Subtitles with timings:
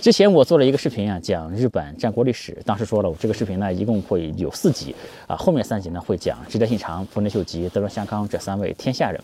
[0.00, 2.56] 之前我做了一个视频啊，讲日本战国历史。
[2.64, 4.94] 当时说了，我这个视频呢一共会有四集
[5.26, 9.20] 啊，后面三集呢会讲织田信长、丰臣秀吉、德川相康这三位天下人。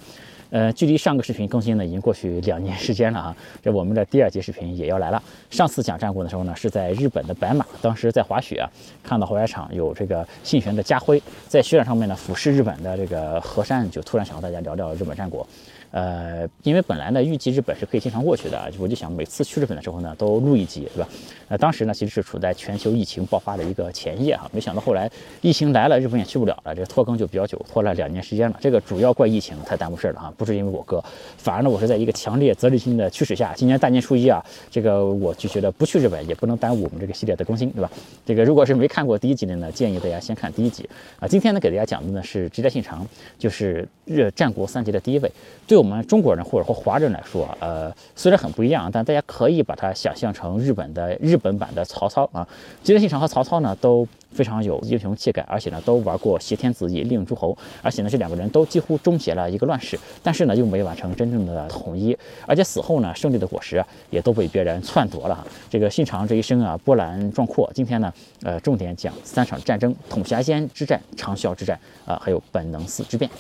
[0.50, 3.37] 呃，距离上个视频更新呢已经过去两年时间了啊。
[3.62, 5.22] 这我们的第二节视频也要来了。
[5.48, 8.68] 上次讲战国的时候呢，是在日本的白马，当时在滑雪啊，
[9.02, 15.46] 看到滑雪场有这个信玄的家徽，在雪场上面呢俯视日本的这个河山，就突然想和大家聊聊日本战国。
[15.95, 21.09] 呃，因为本来呢，预计日本是可以经常过去的，我就想每次去日本的时候呢，都录一集，对吧？
[21.46, 25.09] 呃，当时呢，其实是处在全球疫情爆发的一个前夜哈，没想到后来
[25.41, 28.59] 疫情来了，日本也去不了了，这个拖更就比较久，拖了两年时间了。
[28.60, 31.00] 这个主要怪疫情太耽误事儿了哈，不是因为我哥，
[31.38, 37.88] 反而呢，我是在一个强烈责任心的驱使下，今年大年初一啊，这个我就觉得不去日本也不能耽误我们这个系列的更新，对吧？
[38.27, 40.88] 这个如果是没看过第一集的呢，建议大家先看第一集
[41.20, 41.28] 啊。
[41.28, 43.06] 今天呢，给大家讲的呢是织田信长，
[43.38, 45.30] 就是日战国三杰的第一位，
[45.69, 46.65] 对我我们中国人或者。
[46.65, 52.48] 说华人来说，呃，虽然很不一样，但大家可以把它想象成日本的日本版的曹操啊。
[52.83, 65.47] 织田信长和曹操呢都非常有英雄气概，而且呢都玩过挟天子以令诸侯，而且呢这两个人都几乎终结了一个乱世，但是呢又没完成真正的统一，而且死后呢胜利的果实也都被别人篡夺了。
[65.69, 67.70] 这个信长这一生啊波澜壮阔。
[67.75, 68.11] 今天呢，
[68.42, 73.30] 呃，重点讲三场战争：统辖间之战、长啸之战啊，还有本能寺之变。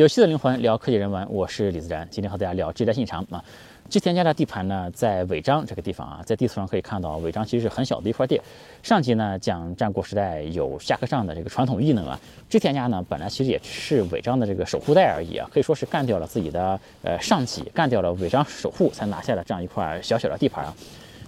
[0.00, 2.08] 有趣的灵魂聊科技人文，我是李自然。
[2.10, 3.44] 今天和大家聊织田信长啊。
[3.90, 8.40] 织田家的地盘呢，在尾张这个地方啊，在地图上可以看到，尾张其实是很小的一块地。
[8.82, 20.74] 上集呢讲战国时代有下克上的这个传统异能啊，织田家呢本来其实也是尾张的这个守护带而已啊，可以说是干掉了自己的呃上级，干掉了尾张守护，才拿下了这样一块小小的地盘啊。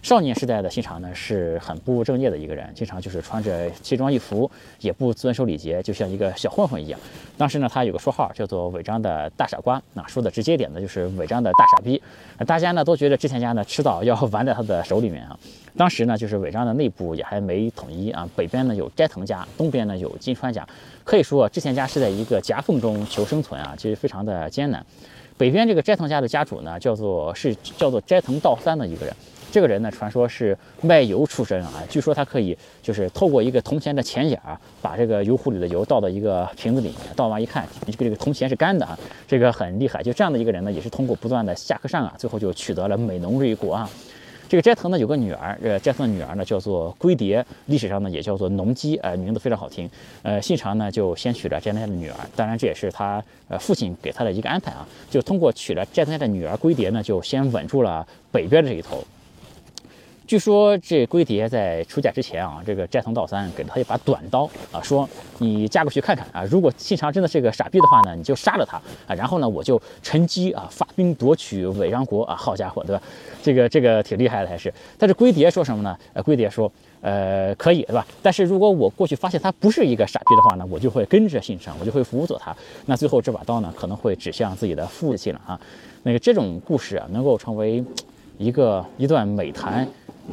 [0.02, 4.50] 少年时代的信长呢，是很不务正业的一个人，经常就是穿着奇装异服，
[4.80, 6.98] 也不遵守礼节，就像一个小混混一样。
[7.38, 12.02] 当时呢，他有个绰号叫做“违章的大傻瓜”，那说的直接点呢，就是违章的大傻逼。
[12.44, 15.38] 大家呢都觉得织田家呢迟早要完在他的手里面啊。
[15.76, 20.66] 当时呢，就是违章的内部也还没统一啊，北边呢有斋藤家，东边呢有金川家，
[21.04, 24.84] 可以说织田家是在一个夹缝中求生存啊，其实非常的艰难。
[25.38, 29.14] 北边这个斋藤家的家主呢，叫做是叫做斋藤道三的一个人。
[29.52, 38.98] 这个人呢，传说是卖油出身啊，据说他可以就是透过一个铜钱的钱眼儿，把这个油壶里的油倒到一个瓶子里面，倒完一看，这个这个铜钱是干的啊，
[39.28, 40.02] 这个很厉害。
[40.02, 43.86] 就这样的一个人呢，也是通过不断的下课上啊，最后就取得了美浓这一国啊。
[44.48, 49.88] 这个斋藤呢有个女儿，这斋藤的女儿呢叫做龟蝶，历史上呢也叫做农姬，呃，名字非常好听。
[50.22, 59.04] 呃，信长呢就先娶了斋藤家的女儿，当然这也是他呃父亲给他的一个安排啊，就通过娶了斋藤家的女儿龟蝶呢，就先稳住了北边这一头。
[60.32, 65.06] 据说这龟蝶在出嫁之前啊，这个斋藤道三给了他一把短刀啊，说
[65.36, 73.02] 你嫁过去看看啊，如果信长真的是个傻逼的话呢，你就杀了他啊，然后呢我就趁机啊发兵夺取尾张国啊，好家伙，对吧？
[73.42, 74.72] 这个这个挺厉害的还是。
[74.96, 75.94] 但是龟蝶说什么呢？
[76.14, 76.72] 呃，龟蝶说，
[77.02, 78.06] 呃，可以，对吧？
[78.22, 82.56] 但是如果我过去发现他不是一个傻逼的话呢，我就会跟着信长，我就会辅佐他。
[82.86, 85.60] 那最后这把刀呢，可能会指向自己的父亲了啊。
[86.04, 87.84] 那个这种故事啊，能够成为
[88.38, 89.86] 一个一段美谈。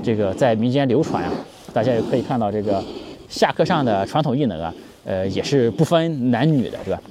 [0.04, 1.32] 这个在民间流传啊，
[1.74, 2.84] 大家也可以看到这个
[3.28, 4.74] 下课上的传统异能啊，
[5.06, 7.02] 呃，也是不分男女的，是吧？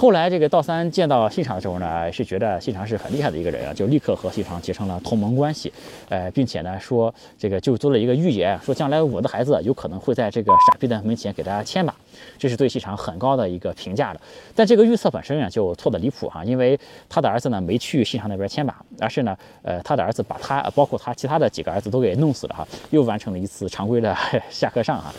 [0.00, 5.70] 后来这个道三见到信长的时候呢，是觉得信长是很厉害的一个人啊，就立刻和信长结成了同盟关系，
[6.08, 11.92] 呃，并且呢说这个就做了一个预言，说将来我的孩子有可能会在这个傻逼的门前给大家牵马，
[12.38, 14.20] 这是对信长很高的一个评价的。
[14.54, 24.16] 但这个预测本身啊就错的离谱哈，因为他的儿子呢没去信长那边牵马，而是呢呃他的儿子把他包括他其他的几个儿子都给弄死了哈，又完成了一次常规的
[24.48, 25.12] 下课上哈。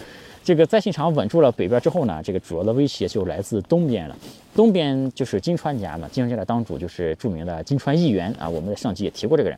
[0.43, 4.15] 这个在信长稳住了北边之后呢，这个主要的威胁就来自东边了。
[4.55, 9.57] 东边就是金川家嘛，金川家的当主就是著名的金川义元啊，我们的上集也提过这个人。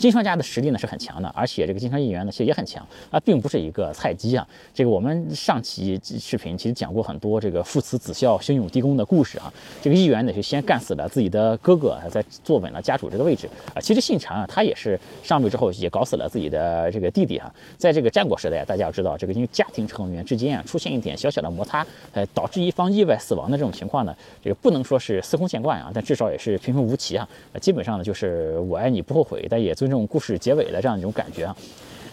[0.00, 4.48] 金川家的实力呢是很强的，而且这个金川议员呢其实也很强啊，并不是一个菜鸡啊。
[4.72, 9.52] 这个我们上期视频其实讲过很多这个父慈子孝、兄友弟恭的故事啊。
[9.82, 13.76] 这个议员呢是先干死了自己的哥哥，再坐稳了家主这个位置啊。
[13.78, 17.52] 其实信长啊，他也是上位之后也搞死了自己的这个弟弟哈。
[17.76, 27.28] 在这个战国时代，大家要知道这个因为家庭成员之间啊出现一点小小的摩擦，呃，导致一方意外死亡的这种情况呢，这个不能说是司空见惯啊，但至少也是平平无奇啊。
[27.60, 29.89] 基本上呢就是我爱你不后悔，但也尊。
[29.90, 31.56] 这种故事结尾的这样一种感觉啊，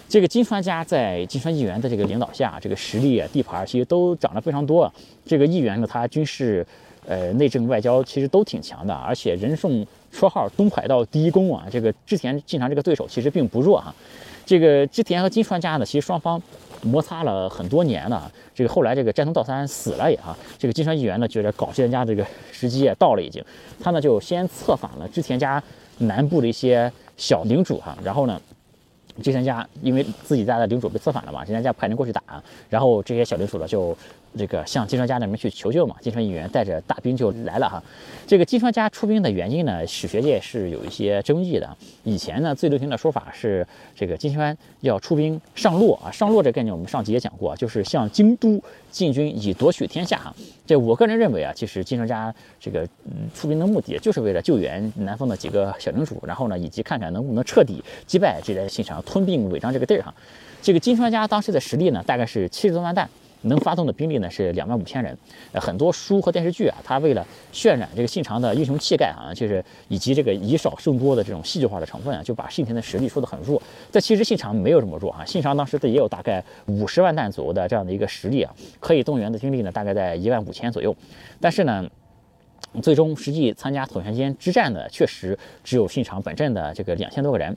[0.09, 4.91] 这个金川家在金川议员的这个领导下，这个实力啊、地盘其实都涨得非常多啊。
[5.25, 6.65] 这个议员呢，他军事、
[7.05, 11.67] 呃、内政、外交其实都挺强的，而且人送绰号“东海道第一公”啊。
[11.69, 13.93] 这个之前进常这个对手其实并不弱啊。
[14.45, 16.41] 这个织田和金川家呢，其实双方
[16.81, 18.31] 摩擦了很多年了。
[18.55, 23.43] 这个后来这个斋藤道三死了也哈，这个金川议员呢觉得搞织田家这个时机也到了已经，
[23.79, 25.61] 他呢就先策反了织田家
[25.99, 28.39] 南部的一些小领主哈，然后呢。
[29.23, 32.21] 金山家因为自己家的领主被策反了嘛，金山家派人过去打，
[32.69, 33.97] 然后这些小领主呢就
[34.37, 35.95] 这个向金川家那边去求救嘛。
[35.99, 37.81] 金川议员带着大兵就来了哈。
[38.27, 41.75] 这个金川家出兵的原因呢，史学界是有一些争议的。
[42.03, 48.61] 以前呢最流行的说法是这个金川要出兵上洛啊，上洛这概念我们上集也讲过，就是向京都
[48.91, 50.35] 进军以夺取天下哈。
[50.65, 59.01] 这我个人认为啊，其实金川家这个嗯出兵的目的就是为了救援南方的几个小领主，然后呢以及看看能不能彻底击败这些信长。
[59.03, 60.13] 吞并尾张这个地儿哈，
[60.61, 63.07] 这个金川家当时的实力呢，大概是七十多万担，
[63.43, 65.17] 能发动的兵力呢是两万五千人。
[65.51, 73.61] 呃，很多书和电视剧啊，他为了渲染这个信长的英雄气概啊，就是以及这个以少胜多的这种戏剧化的成分啊，就把信田的实力说得很弱。
[73.91, 80.95] 但其实信长没有这么弱啊，信长当时的也有大概五十万担左右的这样的一个实力啊，可以动员的兵力呢，大概在一万五千左右。
[81.39, 81.87] 但是呢，
[82.81, 87.55] 最终实际参加统玄间之战的，确实只有信长本阵的这个两千多个人。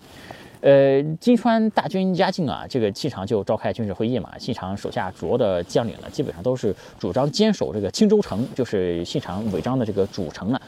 [0.61, 4.39] 呃，金川大军压境啊，这个信长就召开军事会议嘛。
[4.39, 10.61] 信长手下主要的将领呢，基本上都是主张坚守这个青州城，就是信长违章的这个主城了。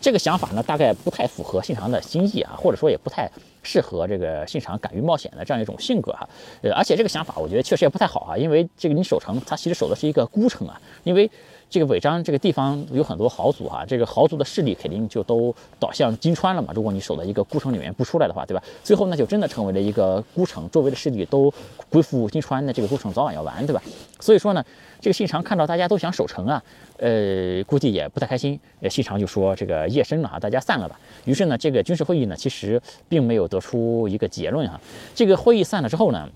[0.00, 3.28] 这个想法呢，大概不太符合信长的心意啊，或者说也不太
[3.62, 6.28] 适合这个信长敢于冒险的这样一种性格哈。
[6.62, 11.30] 呃，而且这个想法我觉得确实也不太好啊，因为这个你守城，它其实守的是一个孤城啊，因为。
[11.70, 16.72] 这个尾张这个地方有很多豪族哈，这个豪族的势力肯定就都倒向金川了嘛。
[16.74, 18.62] 如果你守在一个孤城里面不出来的话，对吧？
[18.82, 21.52] 最后那就真的成为了一个孤城，周围的势力都
[21.88, 23.80] 归附金川，那这个孤城早晚要完，对吧？
[24.18, 24.64] 所以说呢，
[25.00, 26.60] 这个信长看到大家都想守城啊，
[26.98, 28.58] 呃，估计也不太开心。
[28.80, 30.98] 呃，信长就说这个夜深了哈，大家散了吧。
[31.24, 34.80] 于是呢，这个军事会议呢，其实并没有得出一个结论哈。
[35.14, 36.28] 这个会议散了之后呢，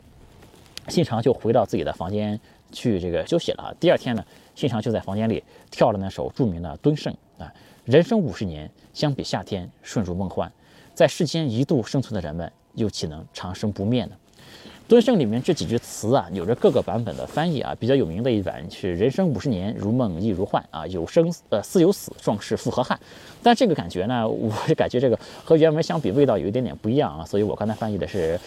[0.86, 2.38] 信长就回到自己的房间
[2.74, 3.74] 去这个休息了。
[3.80, 4.22] 第二天呢。
[4.54, 7.12] 信长就在房间里跳了那首著名的《敦盛》
[7.42, 7.52] 啊，
[7.84, 10.48] 人生五十年，相比夏天顺如梦幻，
[10.94, 14.12] 在世间一度生存的人们，又岂能长生不灭呢？
[14.86, 22.96] 《敦盛》里面这几句词啊，有着各个版本的翻译啊，比较有名的一版是“人生五十年，如梦亦如幻啊，有生呃似有死，壮士复何憾”。
[23.42, 28.38] 但这个感觉呢，我感觉这个和原文相比，味道有一点点不一样啊，所以我刚才翻译的是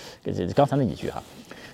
[0.56, 1.22] 刚才那几句哈。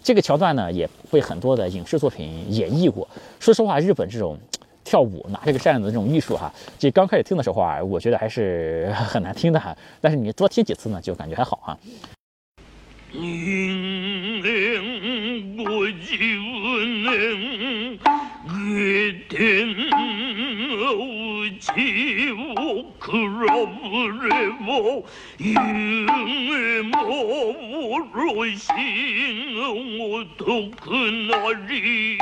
[0.04, 3.08] 这个桥段呢，也被很多的影视作品演绎过。
[3.40, 4.38] 说实话，日本这种
[4.84, 9.74] 跳舞拿这个扇子这种艺术哈，这刚开始听的时候啊，我觉得还是很难听的哈。
[10.02, 11.78] 但是你多听几次呢，就感觉还好哈。
[21.64, 24.80] chivo cravremo
[25.40, 26.90] imo
[28.14, 29.72] roisinho
[30.38, 32.20] do canari.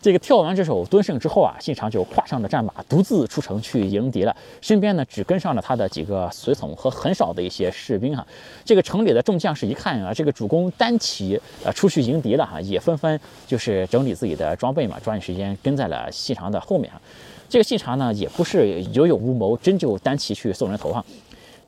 [0.00, 4.34] 这个跳完这首《敦盛》之后啊，信长就跨上了战马，独自出城去迎敌了。
[4.60, 8.24] 身边呢，只跟上了他的几个随从和很少的一些士兵哈。
[8.64, 17.00] 这个城里的众将士一看啊，这个主公单骑呃出去迎敌了哈，也纷纷就是整理自己的装备嘛，抓紧时间跟在了信长的后面哈。
[17.48, 21.04] 这个信长呢，也不是有勇无谋，真就单骑去送人头哈。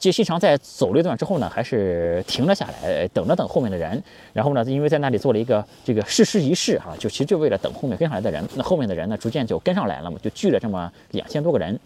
[0.01, 4.03] 这信长在走了一段之后呢，还是停了下来，等了等后面的人。
[4.33, 8.43] 然后呢，因为在那里做了一个这个誓师仪式啊，就其实就为了等后面跟上来的人。
[8.55, 11.79] 那后面的人呢，逐渐就跟上来了嘛，就聚了这么两千多个人。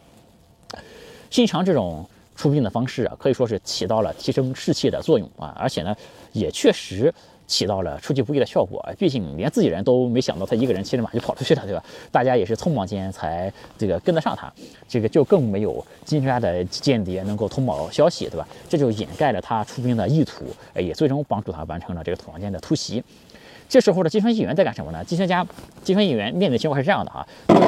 [1.29, 5.95] 信长这种出兵的方式啊，可以说是起到了提升士气的作用啊，而且呢，
[6.33, 7.13] 也确实。
[7.47, 11.85] 起到了出其不意的效果毕竟连自己人都没想到他一个人骑着马就跑出去了，对吧？
[12.11, 14.53] 大家也是匆忙间才这个跟得上他，
[14.89, 18.49] 这个就更没有金家的间谍能够通报消息，对吧？
[18.69, 23.03] 这就掩盖了他出兵的意图，也最终帮助他完成了这个土房间的突袭。
[23.69, 25.05] 这时候的金川议员在干什么呢？
[25.05, 25.47] 金川家
[25.83, 27.27] 金川议员面对情况是这样的啊，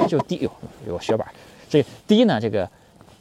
[0.08, 0.50] 就第有
[0.86, 1.26] 有血板，
[1.68, 2.68] 这第一呢，这个。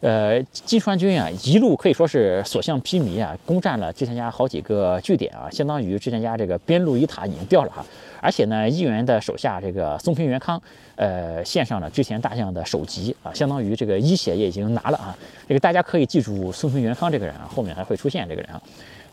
[0.06, 7.84] 呃，金川军啊，一路可以说是所向披靡啊，攻占了织田家好几个据点啊，相当于织田家这个边路一塔已经掉了哈。
[8.22, 10.62] 而且呢，议员的手下这个松平元康，
[10.96, 15.18] 呃，献上了织田大将的首级啊，相当于这个一血也已经拿了啊。
[15.48, 18.62] 这个大家可以记住松平元康这个人啊，后面还会出现这个人啊。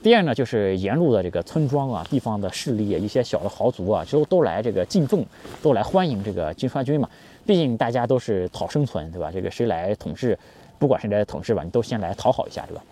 [0.03, 5.25] 第二呢，就是沿路的这个村庄啊，地方的势力啊，一些小的豪族啊，都都来这个敬奉，
[5.63, 7.09] 都来欢迎这个金川军嘛。
[7.47, 9.31] 毕竟大家都是讨生存，对吧？
[9.33, 10.39] 这个谁来统治？
[10.83, 12.83] 不管是来统治吧，你都先来讨好一下，对吧？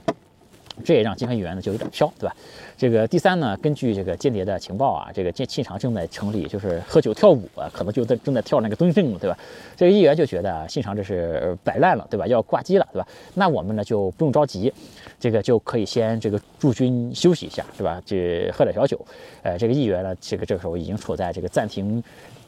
[0.84, 2.36] 这也让金川议员呢就有点飘，对吧？
[2.78, 9.36] 这个第三呢，根据这个间谍的情报啊，这个信长正在城里就是喝酒跳舞啊，可能就在正在跳那个蹲正，对吧？
[9.76, 12.28] 这个议员就觉得信长这是摆烂了，对吧？
[12.28, 13.08] 要挂机了，对吧？
[13.34, 14.72] 那我们呢就不用着急，
[15.18, 18.00] 这个就可以先这个驻军休息一下，对吧？
[18.06, 19.04] 去喝点小酒。
[19.42, 22.00] 呃，这个议员呢，这个这个时候已经处在这个暂停。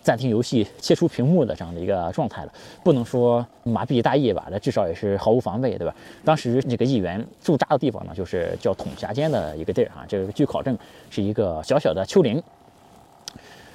[0.02, 5.94] 暂停游戏、切出屏幕的这样的一个状态了，不能说麻痹大意吧，那至少也是毫无防备，对吧？
[6.24, 10.76] 当时这个议员驻扎的地方呢，就是叫统辖间的一个地儿啊，这个据考证
[11.08, 12.42] 是一个小小的丘陵。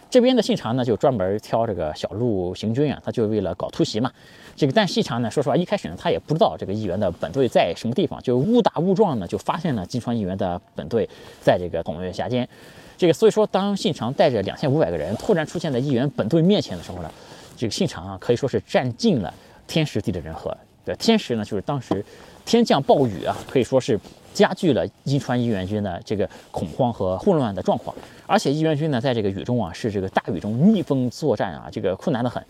[0.10, 4.10] 这边的信长呢，就专门挑这个小路行军啊，他就为了搞突袭嘛。
[4.56, 11.08] 这个但信长呢，说实话，一开始呢，他也不知道这个议员的本队在什么地方，就误打误撞呢，就发现了金川议员的本队
[11.42, 12.48] 在这个统辖间。
[12.98, 17.12] 这个所以说，当信长带着两千五百个人突然出现在议员本队面前的时候呢，
[17.56, 19.34] 这个信长啊可以说是占尽了
[19.68, 20.56] 天时地利人和。
[20.84, 22.04] 对，天时呢就是当时
[22.44, 24.00] 天降暴雨啊，可以说是
[24.34, 27.96] 加剧了伊川义元军的这个恐慌和混乱的状况。
[28.25, 32.44] 而且义元军呢在这个雨中啊是这个大雨中逆风作战啊，这个困难的很。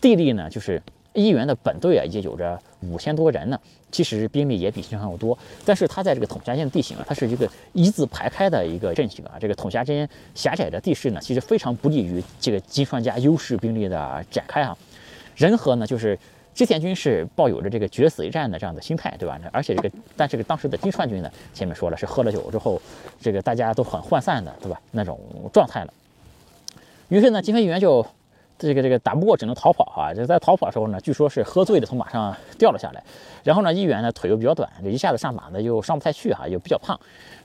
[0.00, 0.82] 地利呢就是。
[1.14, 3.58] 议员的本队啊，也有着五千多人呢。
[3.90, 9.36] 其实兵力也比信长要多，但是他在这个统辖县的地形啊，它是一个一字排开的一个阵型啊。
[9.40, 14.76] 这个统辖间狭窄的地势呢，其实非常不利于这个金川家优势兵力的展开啊。
[15.36, 16.18] 人和呢，就是
[16.56, 19.38] 织田军是抱有着这个决死一战的这样的心态，对吧？
[19.52, 22.82] 而且这个，但这个当时的金川军呢，前面说了是喝了酒之后，
[23.20, 24.80] 这个大家都很涣散的，对吧？
[24.90, 25.20] 那种
[25.52, 25.94] 状态了。
[27.10, 28.04] 于是呢，金川议员就。
[28.58, 30.14] 这个这个打不过只能逃跑啊！
[30.14, 33.02] 就在逃跑的时候呢，据说是喝醉了从马上掉了下来。
[33.42, 36.98] 然后呢，议员呢腿又比较短，这一下子上马呢又上不太去哈，又比较胖。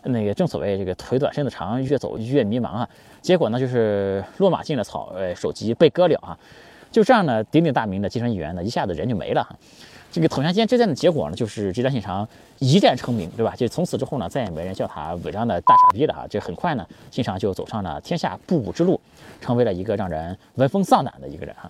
[0.04, 2.88] 那个正所谓这个腿短身子长，越走越迷茫啊。
[3.22, 6.38] 结果呢就是落马进了草，呃，首级被割了啊。
[6.92, 9.56] 就这样呢，鼎鼎大名的金川议员呢一下子人就没了哈。
[10.12, 13.54] 这个统辖间之战的结果呢，就是这段信长一战成名，对吧？
[13.56, 16.25] 就从此之后呢，再也没人叫他违章的大傻逼了啊！
[16.28, 19.00] 这很快呢，信长就走上了天下布武之路，
[19.41, 21.69] 成为了一个让人闻风丧胆的一个人哈。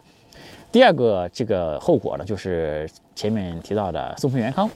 [0.72, 4.70] 第二个这个后果呢，就是前面提到的宋平元康，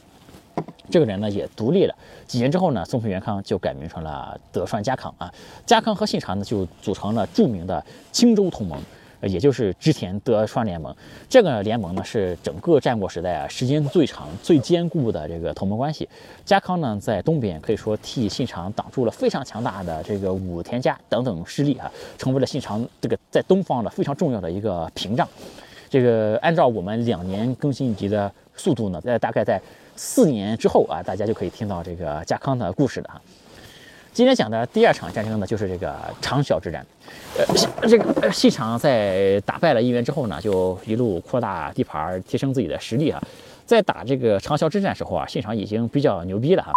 [0.90, 1.96] 这个人呢也独立了。
[2.26, 5.32] 几年之后呢，宋平元康就改名成了德川家康啊。
[5.66, 8.80] 家康和信长呢就组成了著名的青州同盟。
[9.28, 10.96] 也就是织田德川联盟，
[11.30, 16.08] 这个联盟呢是整个战国时代啊时间最长、最坚固的这个同盟关系。
[16.46, 25.28] 家康呢在东边可以说替信长挡住了非常强大的这个武田家等等势力啊，成为了信长这个在东方的非常重要的一个屏障。
[25.90, 29.62] 这个按照我们两年更新一集的速度呢，在大概在
[29.96, 33.22] 四年之后啊，大家就可以听到这个家康的故事了啊。
[34.14, 36.86] 今天讲的第二场战争呢，就是这个长筱之战。
[37.36, 43.20] 呃，这个细长在打败了议员之后呢，就一路扩大地盘，提升自己的实力啊。
[43.66, 46.72] 在打这个长筱之战时候啊，信长已经比较牛逼了哈。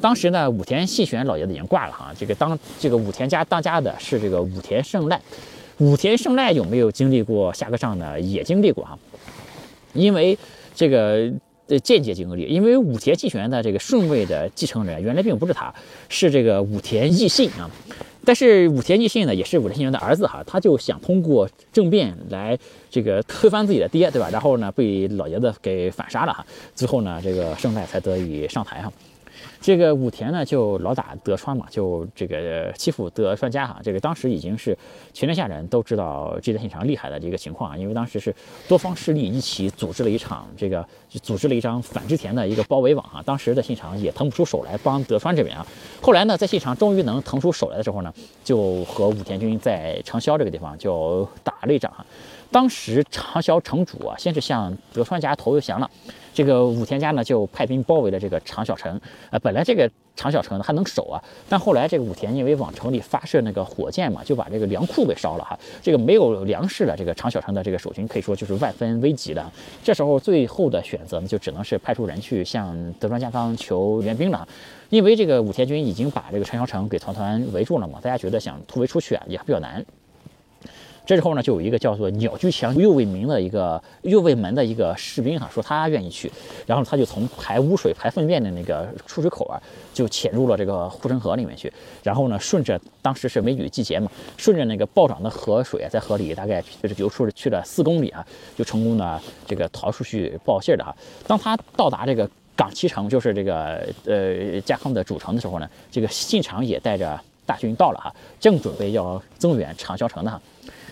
[0.00, 2.10] 当时呢，武田信玄老爷子已经挂了哈。
[2.18, 5.20] 这个当这个武田家当家的是这个武田胜赖。
[5.76, 8.18] 武田胜赖有没有经历过下个仗呢？
[8.18, 8.98] 也经历过哈。
[9.92, 10.38] 因为
[10.74, 11.30] 这个。
[11.68, 15.72] 的间接经历，因为武田信玄的这个顺位的继承人原来并不是他，
[16.08, 17.70] 是这个武田义信啊。
[18.24, 22.58] 但是武田义信呢，也是武田信玄的儿子哈，他就想通过政变来
[22.90, 24.28] 这个推翻自己的爹，对吧？
[24.30, 26.44] 然后呢，被老爷子给反杀了哈。
[26.74, 28.92] 最后呢，这个胜赖才得以上台哈。
[29.60, 33.80] 这个武田呢，就老打德川嘛，就这个欺负德川家哈。
[33.82, 34.76] 这个当时已经是
[35.12, 38.34] 全天下人都知道织田信长厉害的这个情况啊，因为当时是
[38.68, 40.86] 多方势力一起组织了一场这个，
[41.22, 43.22] 组织了一张反织田的一个包围网啊。
[43.24, 45.66] 当时的信长也腾不出手来帮德川这边啊。
[46.00, 52.06] 后来呢，在信长终于能腾出手来的时候呢，就和武田军在长萧这个地方就打了一仗哈。
[52.50, 55.90] 当时长萧城主啊，先是向德川家投降了。
[56.38, 59.00] 这个武田家呢，就派兵包围了这个长小城。
[59.30, 65.58] 呃，本来这个长小城呢还能守啊，但后来这个武田因为往城里发射那个火箭嘛，就把这个粮库给烧了哈。
[65.82, 69.44] 这个没有粮食了，这个长小城的这个守军可以说就是万分危急的。
[69.82, 74.46] 这时候最后的选择呢，就只能是派出人去向德川家康求援兵了。
[74.90, 79.84] 因为这个武田军已经把这个长小城给团团围住了嘛，大家觉得想突围出去啊也比较难。
[81.08, 86.30] 这时候呢，就有一个叫做鸟居强右卫门的一个右卫门的一个士兵哈，说他愿意去，
[86.66, 89.56] 然后他就从排污水、排粪便的那个出水口啊，
[89.94, 91.72] 就潜入了这个护城河里面去，
[92.02, 98.22] 然后呢，顺着当时是梅雨季节嘛，顺着那个暴涨的河水，在河里大概就是流出去了四公里啊，
[98.54, 100.94] 就成功的这个逃出去报信的哈。
[101.26, 110.38] 当他到达这个冈崎城，就是这个呃加康的主城的时候呢，这个信长也带着大军到了哈，正准备要增援长萧城的哈。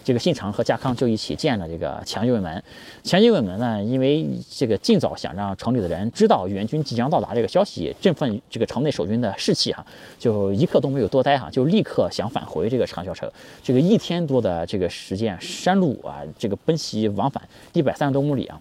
[0.06, 2.62] 这个信长和家康就一起建了这个强右卫门。
[3.02, 9.84] 强右卫门呢，因为这个尽早想让城里的人知道援军即将到达这个消息，振奋这个城内守军的士气哈，
[10.16, 13.28] 就一刻都没有多待哈，就立刻想返回这个长桥城。
[13.64, 18.60] 这个一天多的这个时间，山路啊，这个奔袭往返一百三十多公里啊，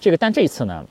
[0.00, 0.82] 这个但这一次呢。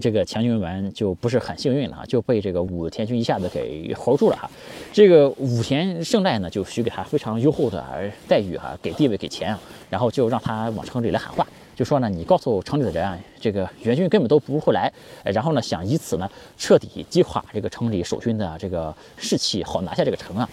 [0.00, 4.50] 这个强军丸就不是很幸运了哈，就被这个武田军一下子给猴住了哈。
[4.92, 11.46] 这个武田胜赖呢，就许给他非常优厚的待遇哈，给地位给钱啊，然后就让他往城里来喊话，
[11.76, 14.90] 就说呢，你告诉城里的人啊，这个援军根本都不会来，
[15.24, 20.48] 然后呢，想以此呢彻底击垮这个城里守军的这个士气，好拿下这个城啊。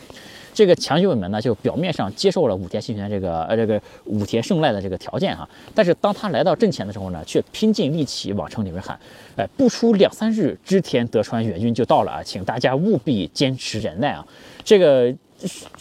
[0.60, 9.00] 这个强军们呢，就表面上接受了武田信玄这个呃这个武田胜赖的这个条件哈，但是当他来到阵前的时候呢，却拼尽力气往城里面喊，
[9.38, 14.28] 哎，不出两三日，织田德川援军就到了啊，请大家务必坚持忍耐啊。
[14.66, 15.16] 这个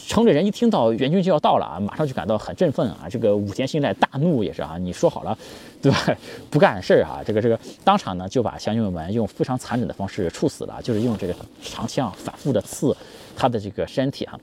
[0.07, 3.09] 城里人一听到援军就要到了啊，马上就感到很振奋啊。
[3.11, 5.37] 这个武田信赖大怒也是啊，你说好了，
[5.83, 6.17] 对吧？
[6.51, 12.97] 不干事儿啊，这个这个当场呢就把强军们用非常残忍的方式处死了，就是用这个长枪反复的刺
[13.37, 14.39] 他的这个身体哈。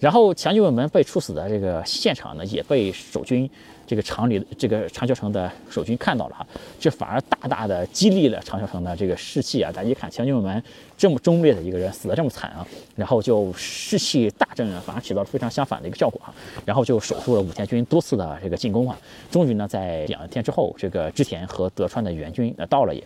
[0.00, 3.48] 然后强军卫门被处死的这个现场呢，也被守军
[3.86, 6.46] 这个城里这个长桥城的守军看到了哈，
[6.78, 9.70] 这反而大大的激励了长桥城的这个士气啊！
[9.70, 10.62] 大家一看强军卫门
[10.96, 12.66] 这么忠烈的一个人死的这么惨啊，
[12.96, 16.32] 然后就士气大振啊，反而起到了非常相反的一个效果哈。
[16.64, 18.98] 然后就守住了武田军多次的这个进攻啊，
[19.30, 23.04] 终于呢在两天之后，这个织田和德川的援军呃到了也。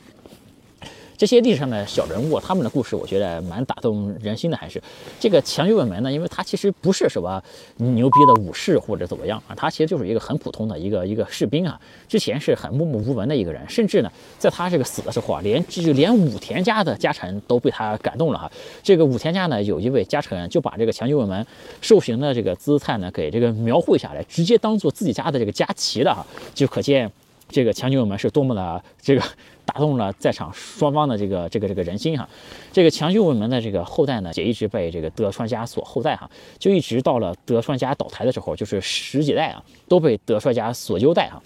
[1.17, 4.57] 这些历史上的小人物，他们的故事，我觉得蛮打动人心的。
[4.57, 4.83] 还是
[5.21, 6.11] 这个强右卫门呢？
[6.11, 7.43] 因为他其实不是什么
[7.77, 11.81] 牛逼的武士或者怎么样啊，他其实就是一个很普通的一个一个士兵啊。
[12.09, 18.51] 之前是很默默无闻的一个人，甚至呢，在他这个死的时候啊，连就连武田家的家臣都被他感动了哈。
[18.83, 21.47] 这个武田家呢，有一位家臣就把这个强右卫门
[21.81, 27.11] 受刑的这个姿态呢，给这个描绘下来，直接当做自己家的这个家旗了哈，就可见。
[27.49, 29.23] 这个强军卫门是多么的这个
[29.65, 32.29] 打动了在场双方的这个这个这个人心哈，
[32.73, 41.43] 这个强军卫门的这个后代呢，也一直被这个德川家所后代哈，就一直到了德川家倒台的时候，就是十几代啊，都被德川家所优待哈。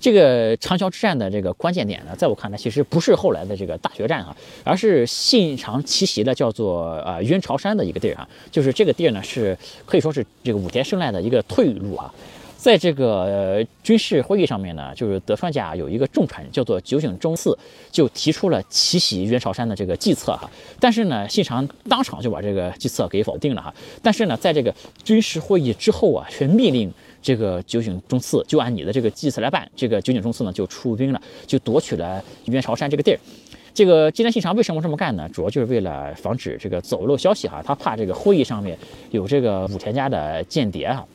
[0.00, 12.14] 这个长桥之战的这个关键点呢，在我看来，其实不是后来的这个大决战哈，而是信长奇袭的叫做呃渊朝山的一个地儿啊，就是这个地儿呢，是可以说是这个武田胜赖的一个退路啊。
[12.58, 17.56] 在这个军事会议上面呢，就是德川家有一个重臣叫做酒井忠次，
[17.92, 20.50] 就提出了奇袭渊朝山的这个计策哈。
[20.80, 23.72] 但是呢，信长当场就把这个计策给否定了哈。
[24.02, 26.92] 但是呢，在这个军事会议之后啊，却命令
[27.22, 29.70] 这个酒井忠次就按你的这个计策来办。
[29.76, 33.20] 这个酒井忠次呢，就出兵了，就夺取了渊朝山这个地儿。
[33.72, 35.28] 这个织田信长为什么这么干呢？
[35.32, 38.76] 主要就是为了防止这个走漏消息哈，他怕这个会议上面
[39.12, 41.06] 有这个武田家的间谍哈。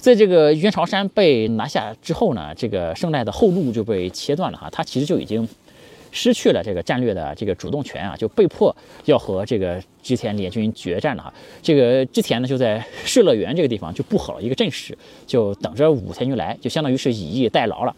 [0.00, 5.46] 在这个渊朝山被拿下之后呢，这个胜赖的后路就被切断了哈，他其实就已经
[6.10, 11.32] 失去了这个战略的这个主动权啊，就被迫要和这个织田联军决战了哈。
[11.62, 17.94] 这个织田呢就在世乐园这个地方就布好了一个阵势，就等着武田军来，就相当于是以逸待劳了。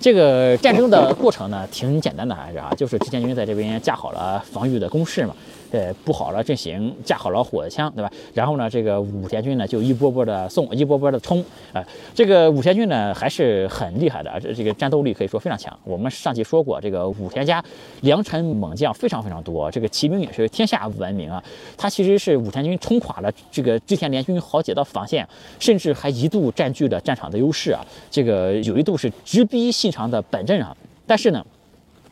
[0.00, 5.36] 这个战争的过程呢挺简单的还是啊，就是织田军在这边架好了防御的工事嘛。
[5.74, 8.08] 呃，布好了阵型，架好了火枪，对吧？
[8.32, 11.44] 然后呢，这个武田军呢就一波波的送，一波波的冲。
[11.72, 11.84] 啊，
[12.14, 15.76] 这个武田军呢还是很厉害的，这这个战斗力可以说非常强。
[15.82, 17.60] 我们上期说过，这个武田家
[18.02, 21.42] 良臣猛将非常非常多，这个骑兵也是天下闻名啊。
[21.76, 27.84] 他其实是武田军冲垮了这个织田联军好几道防线，甚至还一度占据了战场的优势啊。
[28.12, 30.76] 这个有一度是直逼信长的本阵啊。
[31.04, 31.44] 但是呢，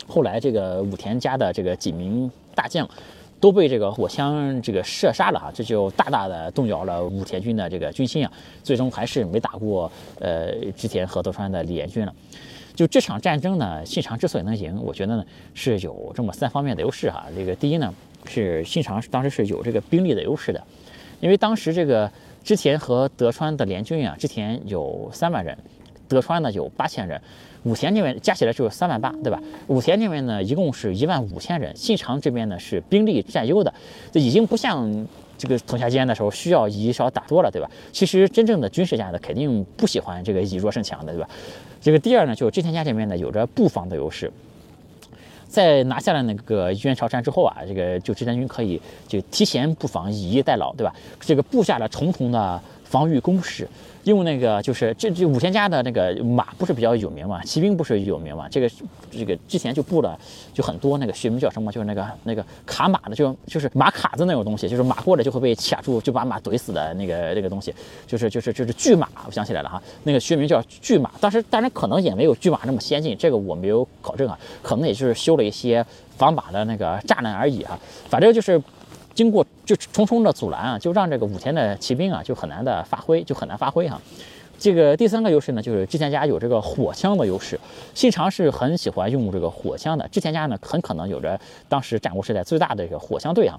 [0.08, 2.88] 后来这个武田家的这个几名大将。
[3.42, 8.30] 都被这个火枪这个射杀了哈，这就大大的动摇了武田军的这个军心啊，
[8.62, 12.14] 最终还是没打过呃织田和德川的联军了。
[12.76, 15.24] 就这场战争呢，信长之所以能赢，我觉得呢
[15.54, 17.26] 是有这么三方面的优势哈。
[17.34, 17.92] 这个第一呢
[18.26, 20.62] 是信长当时是有这个兵力的优势的，
[21.18, 22.08] 因为当时这个
[22.44, 25.58] 织田和德川的联军啊，织田有三万人，
[26.06, 27.20] 德川呢有八千人。
[27.64, 29.40] 武田这边加起来就是三万八，对吧？
[29.68, 31.74] 武田这边呢，一共是一万五千人。
[31.76, 33.72] 信长这边呢是兵力占优的，
[34.10, 35.06] 这已经不像
[35.38, 37.70] 这个统辖间的时候需要以少打多了，对吧？
[37.92, 41.28] 其实真正的军事家呢，肯定不喜欢这个以弱胜强的，对吧？
[41.80, 44.32] 这个第二呢，就是织田家这边呢有着布防的优势，
[45.46, 50.92] 在拿下了那个渊朝山之后啊，这个就织田军可以就提前布防，以逸待劳，对吧？
[51.20, 52.60] 这个布下了重重的。
[52.92, 53.66] 防御工事。
[54.04, 58.68] 用那个就是这这五千家的那个马不是比较有名嘛，骑兵不是有名嘛，这个
[59.12, 60.18] 这个之前就布了
[60.52, 67.72] 就很多那个学名叫什么，就是那个那个卡马的，就就是马卡子那种东西，就是马过来就会被卡住，就把马怼死的那个那个东西，
[68.04, 77.78] 就是就是就是巨马，我想起来了哈，那个学名叫巨马，当时当然可能也没有巨马那么先进，这个我没有考证啊，可能也就是修了一些防马的那个栅栏而已啊，
[78.08, 78.60] 反正就是。
[79.14, 84.00] 经过就重重的阻拦啊，就让这个武田的骑兵啊就很难的发挥，就很难发挥哈。
[84.58, 87.58] 这个第三个优势呢，就是织田家有这个火枪的优势。
[87.94, 93.58] 信长是很喜欢用这个火枪的，织田家呢很可能有着当时战国时代最大的这个火枪队啊。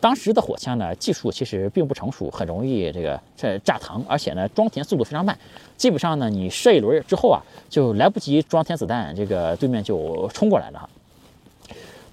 [0.00, 5.36] 当时的火枪呢技术其实并不成熟，很容易这个这炸膛，而且呢装填速度非常慢，
[5.76, 10.88] 基本上呢你射一轮之后啊就来不及装填子弹，这个对面就冲过来了。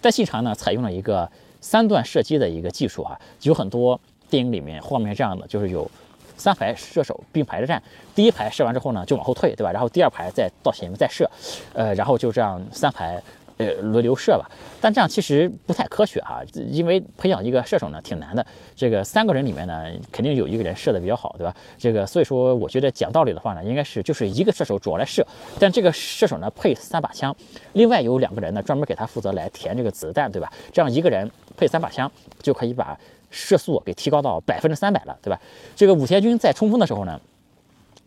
[0.02, 1.30] 但信长呢采用了一个。
[1.66, 4.00] 三段射击的一个技术啊，有很多
[4.30, 5.90] 电影里面画面这样的，就是有
[6.38, 7.82] 三排射手并排着站，
[8.14, 9.72] 第一排射完之后呢，就往后退，对吧？
[9.72, 11.28] 然后第二排再到前面再射，
[11.74, 13.20] 呃，然后就这样三排。
[13.58, 14.50] 呃，轮流射吧，
[14.82, 18.46] 但这样其实不太科学哈，因为培养一个射手呢挺难的。
[18.76, 21.56] 这个三个人里面呢，肯定有一个人射的比较好，对吧？
[21.78, 25.26] 这个所以说，我觉得讲道理的话呢，应该是就是一个射手主要来射，
[25.58, 27.34] 但这个射手呢配三把枪，
[27.72, 30.52] 另外有两个人呢专门给他负责来填这个子弹，对吧？
[30.74, 32.98] 这样一个人配三把枪就可以把
[33.32, 35.40] 射速给提高到百分之三百了，对吧？
[35.78, 37.18] 这个武田军在冲锋的时候呢。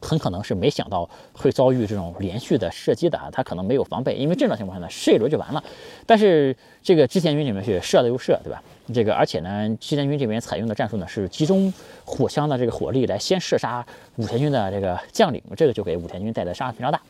[0.00, 5.62] 很可能是没想到会遭遇这种连续的射击的啊，他可能没有防备，因为这种情况下呢，射一轮就完了。
[6.06, 8.62] 但是这个织田军里面是射了又射，对吧？
[8.94, 11.72] 这个而且呢，织田军这边采用的战术呢是集中
[12.04, 13.84] 火枪的这个火力来先射杀
[14.16, 17.00] 武田军的这个将领，这个就给武田军带来伤害非常大。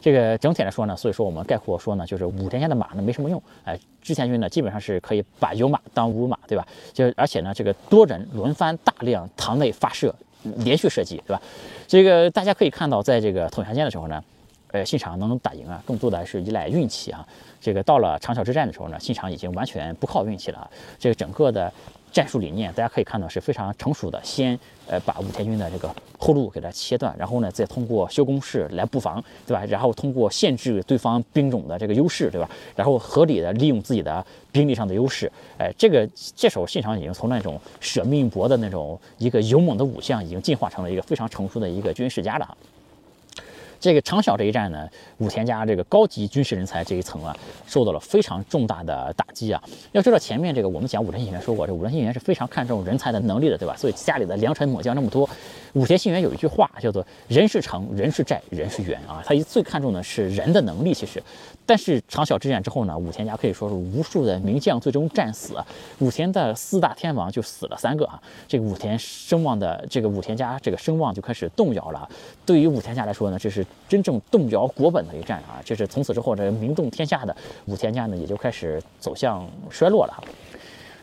[0.00, 6.66] 这个整体来说呢，所以说我们概括说呢，就是武田家的马呢没什么用，哎，织田军呢基本上是可以把有马当无马，对吧？
[6.94, 10.14] 就而且呢，这个多人轮番大量膛内发射。
[10.42, 11.42] 连续射击，对吧？
[11.86, 14.22] 这个大家可以看到，在这个统辖间的时候呢，
[14.72, 17.26] 呃，信长能打赢啊，更多的还是依赖运气啊。
[17.60, 20.70] 这个到了长桥之战的时候呢，信长已经完全不靠运气了啊。
[20.98, 21.72] 这个整个的。
[22.12, 24.20] 战术理念，大家可以看到是非常成熟的。
[24.24, 24.58] 先，
[24.90, 29.64] 呃，把武田军的这个后路给它切断，然后呢，再通过修工事来布防，对吧？
[29.66, 32.50] 然后通过限制对方兵种的这个优势，对吧？
[32.74, 42.56] 然后合理的利用自己的兵力上的优势，哎，这个这时候信长已经从那种舍命搏的那种一个勇猛的武将，已经进化成了一个非常成熟的一个军事家了。
[43.78, 44.86] 这个长小这一战呢，
[45.20, 49.62] 武田家这个高级军事人才这一层啊，受到了非常重大的打击啊。
[49.92, 53.76] 要知道前面这个我们讲武田信玄说过，这武田信玄是非常看重人才的能力的，对吧？
[53.76, 55.28] 所以家里的良臣猛将那么多。
[55.74, 60.92] 武田信玄有一句话叫做“人是城，人是寨，人是缘”啊，他最看重的是人的能力。
[60.92, 61.22] 其实，
[61.64, 65.54] 但是长小之战之后呢，武田家可以说是无数的名将最终战死，
[66.00, 68.20] 武田的四大天王就死了三个啊。
[68.48, 72.08] 这个武田声望的这个武田家这个声望就开始动摇了。
[72.44, 75.60] 对于武田家来说呢，这是真正动摇国本的一战啊。
[75.64, 80.24] 这是从此之后这名动天下的武田家呢，也就开始走向衰落了。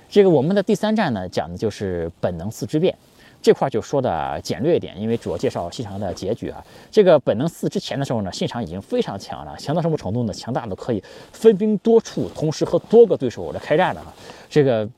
[0.10, 2.96] 这个我们的第三战呢，讲的就是本能寺之变。
[3.40, 6.62] 这块就说的简略一点，因为主要介绍信长的结局啊。
[6.90, 10.34] 这个本能寺之前的时候呢，信长已经非常强了，强到什么程度呢？
[10.34, 14.14] 强大的可以分兵多处，同时和多个对手来开战的啊。
[14.50, 14.90] 这个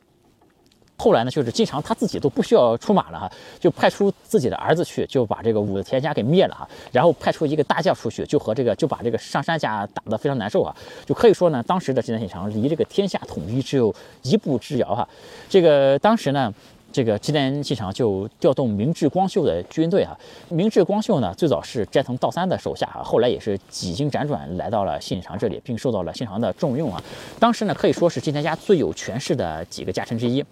[1.00, 6.68] 后来呢，就是经常他自己都不需要出马了哈，就派出自己的儿子去，就把这个武田家给灭了哈。
[6.92, 10.76] 然后派出一个大将出去，就和这个就把这个上山家打得非常难受啊。
[11.06, 15.08] 就可以说呢，当时的织田信长离这个天下统一只有一步之遥哈。
[15.50, 16.54] 这个当时呢。
[16.92, 20.18] 这个织田信长就调动明智光秀的军队啊，
[20.50, 27.00] 明智光秀呢最早是斋藤道三的手下啊，后来也是几经辗转来到了信长这里，并受到了信长的重用啊。
[27.40, 30.44] 当时呢可以说是织田家最有权势的几个家臣之一。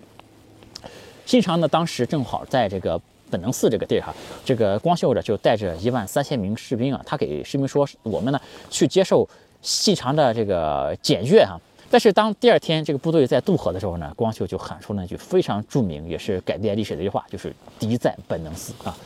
[1.27, 9.27] 信长呢当时正好在这个本能寺这个地儿哈，这个光秀呢就带着一万三千名士兵啊，他给士兵说我们呢去接受
[9.61, 11.59] 信长的这个检阅哈。
[11.89, 18.97] 但是当第二天这个部队在渡河的时候呢，光秀就喊出了那句非常著名，也是改变历史的一句话，就是“敌在本能寺”啊。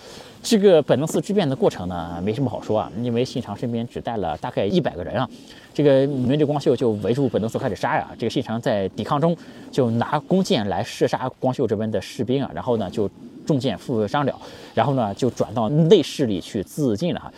[0.44, 5.28] 这个本能寺之变的过程呢，没什么好说啊，因为信长身边只带了大概一百个人啊，
[5.74, 8.10] 这个明治光秀就围住本能寺开始杀呀。
[8.18, 9.36] 这个信长在抵抗中
[9.72, 13.10] 就拿弓箭来射杀光秀这边的士兵啊，然后呢就
[13.46, 14.40] 中箭负伤了，
[14.74, 17.32] 然后呢就转到内室里去自尽了哈。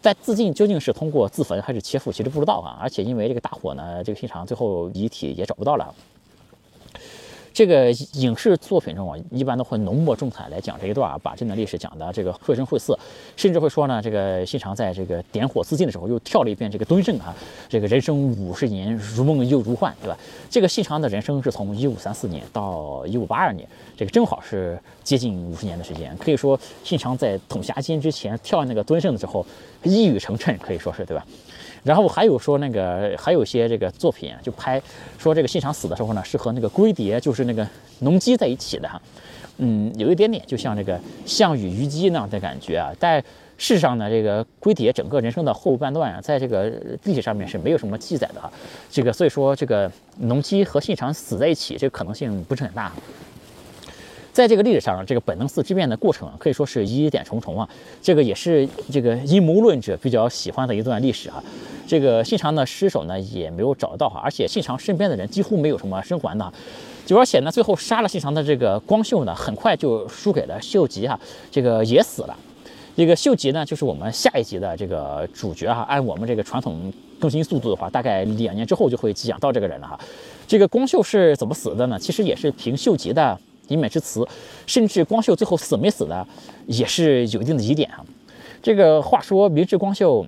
[0.00, 2.78] 在自尽究竟是通过自焚还是切腹，其实不知道啊。
[2.80, 5.92] 而且因为这个大火呢，这个信长最后遗体也找不到了。
[7.56, 12.98] 这个影视作品中啊，一般都会浓墨重彩来讲这一段啊，把这段历史讲的这个绘声绘色，
[13.34, 17.34] 甚至会说呢，这个信长在这个点火自尽的时候又跳了一遍这个敦盛啊，
[17.66, 20.18] 这个人生五十年如梦又如幻，对吧？
[20.50, 23.66] 这个信长的人生是从一五三四年到一五八二年，
[23.96, 29.46] 这个正好是接近五十年的时间，可以说信长在统辖金之前跳那个敦盛的时候
[29.82, 31.26] 一语成谶，可以说是对吧？
[31.86, 34.82] 然后还有说那个还有一些这个作品啊就拍
[35.16, 37.66] 说这个信长死的时候呢是和那个龟蝶就是那个
[38.00, 39.00] 农机在一起的哈，
[39.58, 42.92] 嗯，有一点点就像这个项羽虞姬那样的感觉啊。
[42.98, 43.22] 但
[43.56, 46.70] 事实上呢，这个龟蝶整个人生的后半段啊，在这个
[47.04, 48.52] 历史上面是没有什么记载的哈。
[48.90, 52.92] 这个所以说这个农机和信长死在一起这个可能性不是很大。
[54.36, 57.66] 在这个历史上，这个本能寺之变的过程啊可以说是疑点重重啊。
[58.02, 61.42] 这个也是这个阴谋论者比较喜欢的一段历史啊。
[61.86, 66.52] 这个信长的尸首呢也没有找到哈，而且信长身边的人几乎没有什么生还的，
[67.06, 71.18] 就而且呢最后杀了信长的这个光秀呢，很快就输给了秀吉哈，
[71.50, 72.36] 这个也死了。
[72.94, 79.98] 这个秀吉呢就是我们下一集的这个主角哈，按我们这个传统更新速度的话，大概两年之后就会讲到这个人了哈。
[80.46, 81.98] 这个光秀是怎么死的呢？
[81.98, 83.40] 其实也是凭秀吉的。
[83.68, 84.26] 一面之词，
[84.66, 86.26] 甚至光秀最后死没死的，
[86.66, 88.04] 也是有一定的疑点啊。
[88.62, 90.26] 这个话说，明治光秀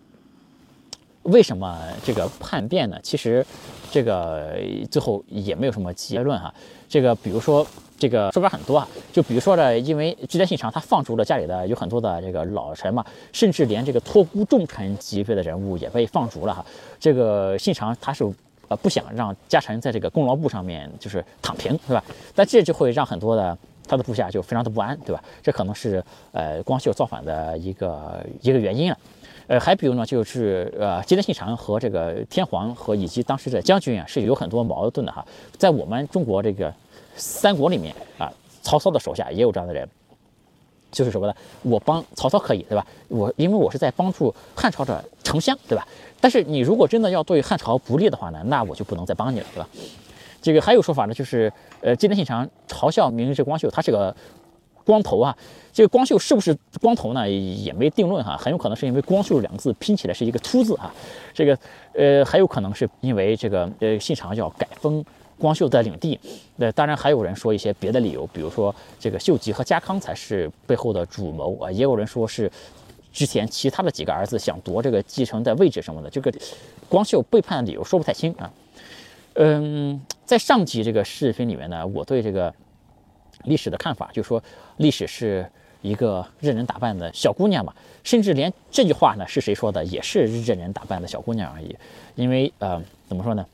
[1.23, 2.99] 为什么这个叛变呢？
[3.03, 3.45] 其实
[3.91, 4.57] 这个
[4.91, 6.53] 最后也没有什么结论哈。
[6.89, 7.67] 这个比如说，
[7.99, 16.65] 这个说法很多啊，就比如说呢，因为织田信长他放逐了家里的有很多的这个老臣嘛，甚至连这个托孤重臣级别的人物也被放逐了哈。
[16.99, 18.25] 这个信长他是。
[18.69, 22.05] 呃，不想让家臣在这个功劳簿上面就是躺平，是吧？
[22.35, 25.23] 但这就会让很多的他的部下就非常的不安，对吧？
[25.43, 28.99] 这可能是呃光秀造反的一个一个原因了。
[29.47, 35.25] 呃，还比如呢，就是呃吉田信长和这个天皇和以及当时的将军啊，是有很多矛盾的哈。
[35.57, 36.71] 在我们中国这个
[37.17, 39.89] 三国里面啊，曹操的手下也有这样的人，
[40.91, 41.35] 就是什么呢？
[41.63, 42.87] 我帮曹操可以，对吧？
[43.09, 45.87] 我因为我是在帮助汉朝的丞相，对吧？
[46.21, 49.69] 但是你如果真的要对汉朝不利的话呢，那我就不能再帮你了，对吧？
[50.41, 54.15] 这个还有说法呢，就是呃，今天信长嘲笑明治光秀，他是个
[54.85, 55.37] 光头啊。
[55.73, 60.93] 这个光秀是不是光头呢，也没定论哈，很有可能是因为光秀两个字拼起来是一个秃字哈。
[61.33, 61.57] 这个
[61.95, 65.05] 呃，还有可能是因为这个呃，信长要改封
[65.39, 66.19] 光秀的领地。
[66.57, 72.51] 那当然还有人说一些别的理由，比如说这个秀吉和家康才是背后的主谋啊，也有人说是。
[73.11, 76.33] 之前其他的几个儿子想夺这个继承的位置什么的，这个
[76.89, 78.53] 光秀背叛的理由说不太清啊。
[79.35, 82.55] 嗯，在上集这个视频里面呢，我对这个
[83.45, 84.41] 历史的看法，就是说
[84.77, 85.45] 历史是
[85.81, 87.75] 一个任人打扮的小姑娘嘛，
[88.05, 91.75] 甚至连这句话呢是谁说的，也是任人打扮的小姑娘而已。
[92.15, 93.45] 因为呃，怎么说呢，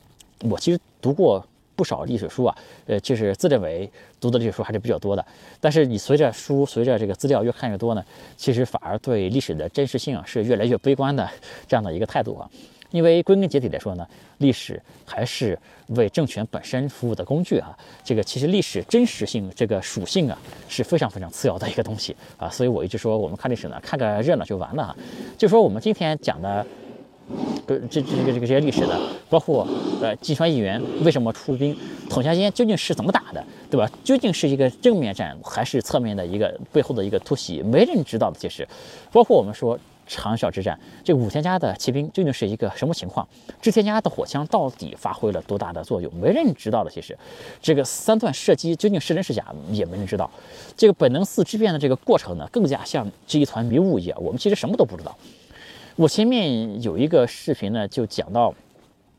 [0.40, 1.42] 我其实读过。
[1.76, 2.56] 不少历史书啊，
[2.86, 5.24] 呃，就是自认为读的历史书还是比较多的。
[5.60, 8.04] 但是你随着书，随着这个资料越看越多呢，
[8.36, 11.28] 其实反而对历史的真实性啊是越来越悲观的
[11.66, 12.48] 这样的一个态度啊。
[12.90, 14.06] 因为归根结底来说呢，
[14.38, 15.58] 历史还是
[15.88, 17.76] 为政权本身服务的工具啊。
[18.04, 22.48] 这个其实历史真实性这个属性啊是非常非常次要的一个东西啊。
[22.48, 24.96] 所以我一直说，我们看历史呢，看个热闹就完了啊。
[25.36, 26.64] 就说我们今天讲的。
[27.66, 29.66] 这，这这个这个这些历史的，包括
[30.02, 31.74] 呃，济川议员为什么出兵，
[32.10, 33.90] 统辖间究竟是怎么打的，对吧？
[34.04, 38.38] 究竟是一个正面战还是侧面的一个背后的一个突袭，没人知道的。
[38.38, 38.68] 其实，
[39.10, 43.26] 包括我们说长筱之战，这五千家的骑兵究竟是一个什么情况？
[43.62, 46.12] 织田家的火枪到底发挥了多大的作用？
[46.16, 46.90] 没人知道的。
[46.90, 47.16] 其实，
[47.62, 50.30] 这个三段射击究竟是真是假，也没人知道。
[50.76, 55.16] 这个本能寺之变的这个过程呢，更加像是一团迷雾一样，我们其实什么都不知道。
[55.96, 58.52] 我前面有一个视频呢，就讲到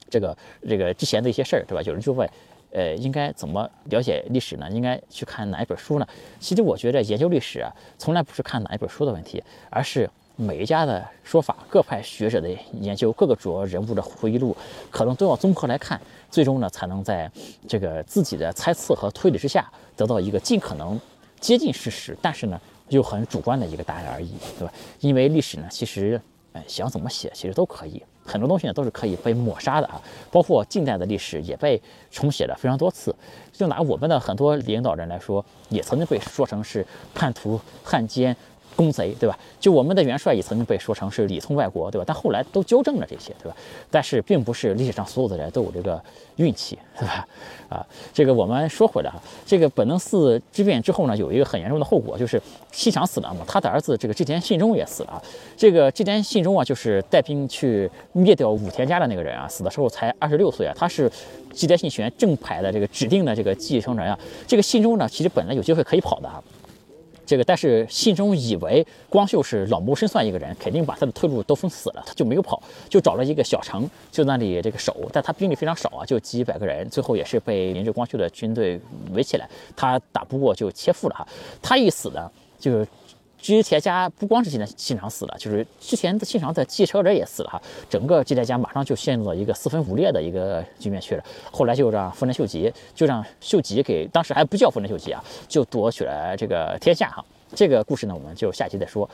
[0.09, 1.81] 这个这个之前的一些事儿，对吧？
[1.83, 2.29] 有人就问，
[2.71, 4.69] 呃，应该怎么了解历史呢？
[4.69, 6.07] 应该去看哪一本书呢？
[6.38, 12.49] 其实我觉得研究历史啊，从来不是看哪一本书的问题，而是每一家的说法、各派学者的
[12.81, 14.53] 研究、各个主要人物的回忆录，
[14.91, 17.31] 可能都要综合来看，最终呢，才能在
[17.69, 20.99] 这个自己的猜测和推理之下，得到一个尽可能
[21.39, 22.59] 接近事实，但是呢，
[22.89, 24.73] 又很主观的一个答案而已，对吧？
[24.99, 26.19] 因为历史呢，其实。
[26.55, 33.13] 哎，想怎么写其实都可以，很多东西呢都是可以被抹杀的啊，包括近代的历史也被重写了非常多次。
[33.51, 38.33] 就拿我们的很多领导人来说，也曾经被说成是叛徒、汉奸、
[38.75, 39.38] 公贼，对吧？
[39.59, 42.03] 就我们的元帅也曾经被说成是里通外国，对吧？
[42.05, 43.55] 但后来都纠正了这些，对吧？
[43.89, 46.01] 但是并不是历史上所有的人都有这个
[46.35, 47.27] 运气，对吧？
[47.69, 55.21] 啊，这个我们说回来啊，这个本能寺之变之后呢，有一个很严重的后果，就是信长死了嘛，他的儿子这个织田信忠也死了。
[55.57, 61.11] 这个织田信忠啊，就是带兵去灭掉武田家的那个人啊，死的时候才二十六岁啊，他是
[61.53, 64.19] 织田信玄正牌的这个指定的这个继承人啊。
[64.45, 66.43] 这个信忠呢，其实本来有机会可以跑的啊。
[67.25, 78.79] 这个，但是信中以为光秀是老谋深算一个人，肯定把他的退路都封死了，他就没有跑，就找了一个小城，就那里这个守，但他兵力非常少啊，就几百个人，最后也是被明治光秀的军队
[79.13, 81.27] 围起来，他打不过就切腹了哈，
[81.61, 82.85] 他一死呢，就。
[83.45, 91.23] 织田家不光是织田信长死了，就是之前的信长的继承人也死了哈，整个织田家马上就陷入了一个四分五裂的一个局面去了。
[91.51, 97.23] 后来就让丰臣秀吉，就让秀吉给当时还不叫丰臣秀吉啊，就夺取了这个天下哈。
[97.53, 99.08] 这个故事呢，我们就下期再说。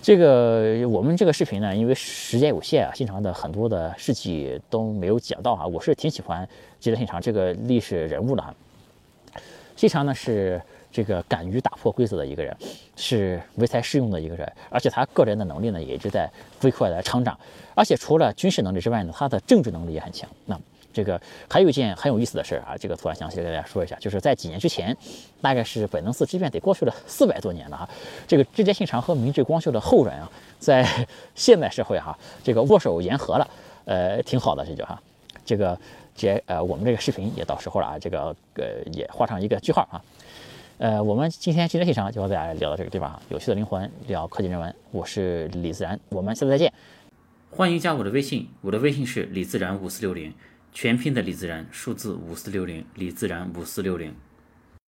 [0.00, 5.66] 这个我们这个视频呢，因为时间有限啊，信长的很多的事迹都没有讲到哈。
[5.66, 6.48] 我是挺喜欢
[6.80, 8.54] 织田信长这个历史人物的哈。
[9.76, 10.58] 信长呢是。
[10.92, 12.56] 这个敢于打破规则的一个人，
[12.96, 17.38] 是唯才是用的一个人，而且他个人的能力呢也一直在飞快的成长，
[17.74, 20.28] 而且除了军事能力之外呢，他的政治能力也很强。
[20.46, 20.58] 那
[20.92, 24.96] 这个还有一件很有意思的事啊，这个突然想起来跟大家说一下，就是在几年之前，
[25.40, 27.88] 大概是本能寺之变得过去了四百多年了哈，
[28.26, 30.84] 这个织田信长和明治光秀的后人啊，在
[31.36, 33.48] 现代社会哈，这个握手言和了，
[33.84, 35.00] 呃，挺好的这就哈，
[35.46, 35.78] 这个
[36.16, 40.02] 这呃我们这个视频也到时候了啊，这个呃也画上一个句号啊。
[40.80, 43.20] 呃，我们今天汽车现场就和大家聊到这个地方。
[43.28, 46.72] 有趣的灵魂聊科技人文，我是李自然，我们下次再见。
[47.50, 50.32] 欢迎加我的微信，我的微信是李自然五四六零，
[50.72, 54.14] 全拼的李自然，数字五四六零，李自然五四六零。